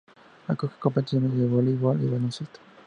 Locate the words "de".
1.37-1.45